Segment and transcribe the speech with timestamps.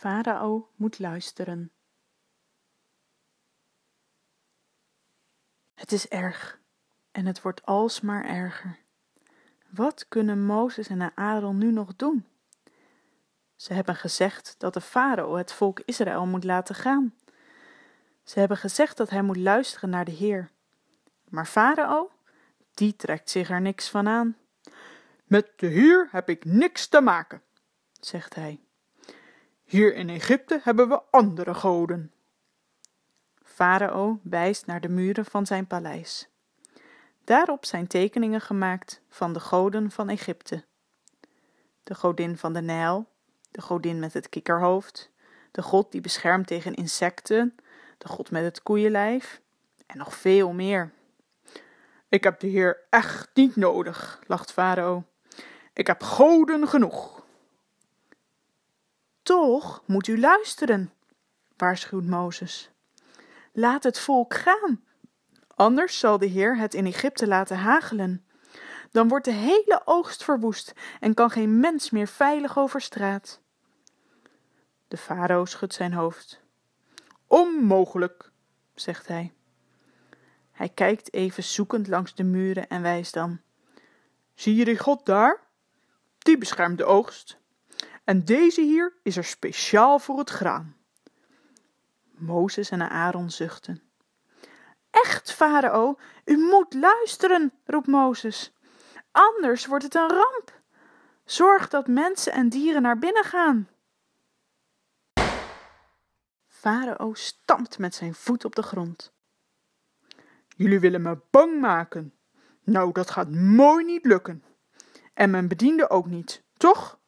[0.00, 1.72] Farao moet luisteren.
[5.74, 6.60] Het is erg
[7.10, 8.78] en het wordt alsmaar erger.
[9.68, 12.26] Wat kunnen Mozes en Aaron nu nog doen?
[13.56, 17.14] Ze hebben gezegd dat de farao het volk Israël moet laten gaan.
[18.22, 20.50] Ze hebben gezegd dat hij moet luisteren naar de Heer.
[21.28, 22.10] Maar farao,
[22.74, 24.36] die trekt zich er niks van aan.
[25.24, 27.42] Met de Heer heb ik niks te maken,
[27.92, 28.60] zegt hij.
[29.70, 32.12] Hier in Egypte hebben we andere goden.
[33.42, 36.28] Farao wijst naar de muren van zijn paleis.
[37.24, 40.64] Daarop zijn tekeningen gemaakt van de goden van Egypte.
[41.82, 43.08] De godin van de Nijl,
[43.50, 45.10] de godin met het kikkerhoofd,
[45.50, 47.56] de god die beschermt tegen insecten,
[47.98, 49.40] de god met het koeienlijf
[49.86, 50.92] en nog veel meer.
[52.08, 55.04] Ik heb de Heer echt niet nodig, lacht Farao.
[55.72, 57.19] Ik heb goden genoeg.
[59.22, 60.92] Toch moet u luisteren,
[61.56, 62.70] waarschuwt Mozes.
[63.52, 64.84] Laat het volk gaan,
[65.54, 68.24] anders zal de Heer het in Egypte laten hagelen.
[68.90, 73.40] Dan wordt de hele oogst verwoest en kan geen mens meer veilig over straat.
[74.88, 76.40] De farao schudt zijn hoofd.
[77.26, 78.30] Onmogelijk,
[78.74, 79.32] zegt hij.
[80.50, 83.40] Hij kijkt even zoekend langs de muren en wijst dan.
[84.34, 85.40] Zie je die God daar?
[86.18, 87.39] Die beschermt de oogst.
[88.10, 90.76] En deze hier is er speciaal voor het graan.
[92.10, 93.82] Mozes en Aaron zuchten.
[94.90, 98.52] Echt, farao, u moet luisteren, roept Mozes.
[99.10, 100.60] Anders wordt het een ramp.
[101.24, 103.68] Zorg dat mensen en dieren naar binnen gaan.
[106.46, 109.12] Farao stampt met zijn voet op de grond.
[110.56, 112.14] Jullie willen me bang maken.
[112.64, 114.44] Nou, dat gaat mooi niet lukken.
[115.14, 116.99] En mijn bedienden ook niet, toch?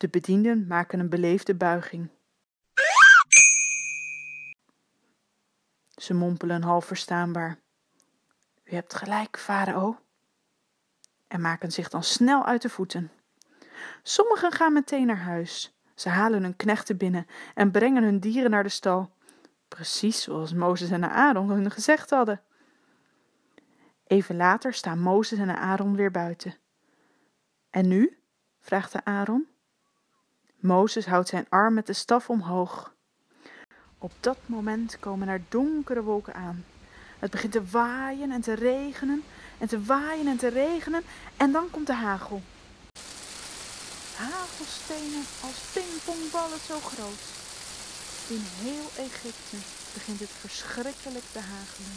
[0.00, 2.08] De bedienden maken een beleefde buiging.
[5.96, 7.58] Ze mompelen half verstaanbaar.
[8.64, 9.98] U hebt gelijk, farao.
[11.26, 13.10] En maken zich dan snel uit de voeten.
[14.02, 15.74] Sommigen gaan meteen naar huis.
[15.94, 19.14] Ze halen hun knechten binnen en brengen hun dieren naar de stal.
[19.68, 22.42] Precies zoals Mozes en Aaron hun gezegd hadden.
[24.06, 26.54] Even later staan Mozes en Aaron weer buiten.
[27.70, 28.18] En nu?
[28.60, 29.49] vraagt Aaron.
[30.60, 32.94] Mozes houdt zijn arm met de staf omhoog.
[33.98, 36.64] Op dat moment komen er donkere wolken aan.
[37.18, 39.22] Het begint te waaien en te regenen
[39.58, 41.02] en te waaien en te regenen
[41.36, 42.42] en dan komt de hagel.
[44.16, 47.22] Hagelstenen als pingpongballen zo groot.
[48.28, 49.56] In heel Egypte
[49.94, 51.96] begint het verschrikkelijk te hagelen.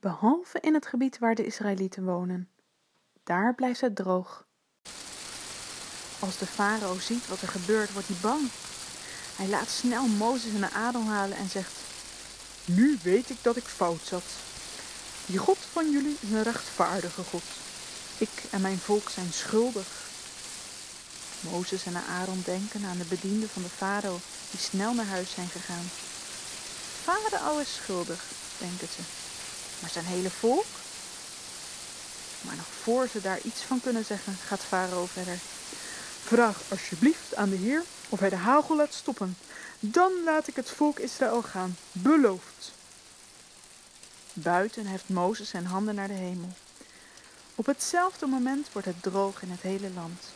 [0.00, 2.48] Behalve in het gebied waar de Israëlieten wonen.
[3.24, 4.47] Daar blijft het droog.
[6.18, 8.48] Als de farao ziet wat er gebeurt, wordt hij bang.
[9.36, 11.72] Hij laat snel Mozes en Aaron halen en zegt:
[12.64, 14.22] Nu weet ik dat ik fout zat.
[15.26, 17.42] Die God van jullie is een rechtvaardige God.
[18.18, 19.86] Ik en mijn volk zijn schuldig.
[21.40, 24.20] Mozes en Aaron denken aan de bedienden van de farao
[24.50, 25.90] die snel naar huis zijn gegaan.
[27.02, 28.24] Farao is schuldig,
[28.58, 29.02] denken ze.
[29.80, 30.66] Maar zijn hele volk?
[32.40, 35.38] Maar nog voor ze daar iets van kunnen zeggen, gaat Farao verder.
[36.22, 39.36] Vraag alsjeblieft aan de Heer of hij de hagel laat stoppen.
[39.80, 42.72] Dan laat ik het volk Israël gaan, beloofd.
[44.32, 46.48] Buiten heft Mozes zijn handen naar de hemel.
[47.54, 50.32] Op hetzelfde moment wordt het droog in het hele land.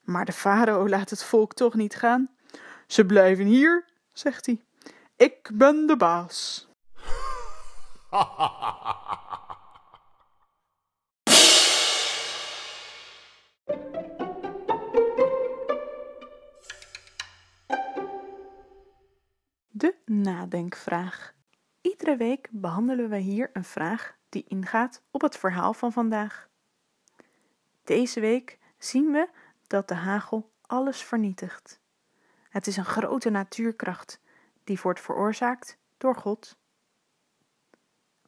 [0.00, 2.30] Maar de farao laat het volk toch niet gaan.
[2.86, 4.60] Ze blijven hier, zegt hij.
[5.16, 6.68] Ik ben de baas.
[20.20, 21.34] nadenkvraag.
[21.80, 26.48] Iedere week behandelen we hier een vraag die ingaat op het verhaal van vandaag.
[27.84, 29.28] Deze week zien we
[29.66, 31.80] dat de hagel alles vernietigt.
[32.48, 34.20] Het is een grote natuurkracht
[34.64, 36.58] die wordt veroorzaakt door God.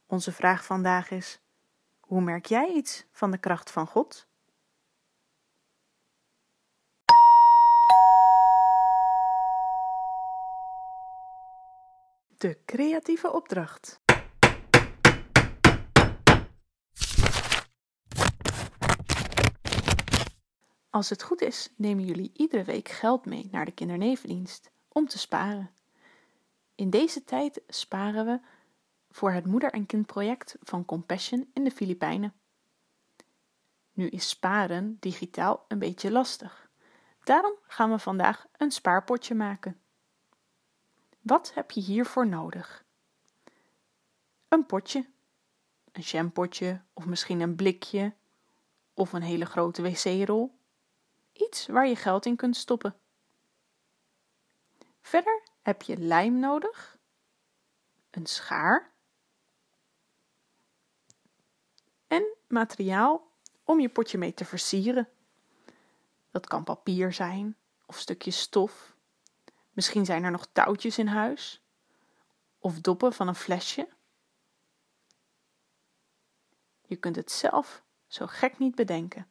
[0.05, 1.39] Onze vraag vandaag is:
[1.99, 4.27] hoe merk jij iets van de kracht van God?
[12.43, 14.01] De creatieve opdracht.
[20.89, 25.17] Als het goed is, nemen jullie iedere week geld mee naar de kindernevendienst om te
[25.17, 25.71] sparen.
[26.75, 28.39] In deze tijd sparen we
[29.09, 32.33] voor het moeder- en kindproject van Compassion in de Filipijnen.
[33.93, 36.69] Nu is sparen digitaal een beetje lastig.
[37.23, 39.82] Daarom gaan we vandaag een spaarpotje maken.
[41.23, 42.83] Wat heb je hiervoor nodig?
[44.47, 45.05] Een potje,
[45.91, 48.13] een jampotje of misschien een blikje
[48.93, 50.57] of een hele grote wc-rol.
[51.33, 52.95] Iets waar je geld in kunt stoppen.
[55.01, 56.97] Verder heb je lijm nodig,
[58.09, 58.91] een schaar
[62.07, 63.27] en materiaal
[63.63, 65.09] om je potje mee te versieren.
[66.31, 68.92] Dat kan papier zijn of stukjes stof.
[69.73, 71.61] Misschien zijn er nog touwtjes in huis
[72.59, 73.87] of doppen van een flesje.
[76.81, 79.27] Je kunt het zelf zo gek niet bedenken.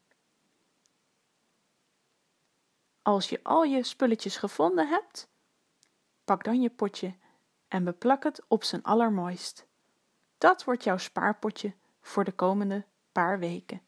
[3.03, 5.29] Als je al je spulletjes gevonden hebt,
[6.25, 7.15] pak dan je potje
[7.69, 9.67] en beplak het op zijn allermooist.
[10.39, 13.83] Dat wordt jouw spaarpotje voor de komende paar weken.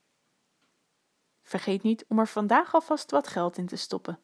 [1.42, 4.23] Vergeet niet om er vandaag alvast wat geld in te stoppen.